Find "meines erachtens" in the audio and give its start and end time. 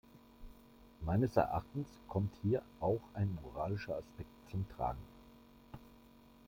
1.05-1.87